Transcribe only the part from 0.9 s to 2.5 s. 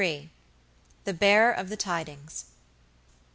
THE BEARER OF THE TIDINGS.